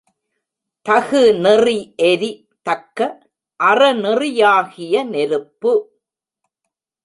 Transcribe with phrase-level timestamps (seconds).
[0.85, 1.79] தகுநெறி
[1.97, 2.99] எரி—தக்க
[3.59, 5.73] அறநெறியாகிய நெருப்பு.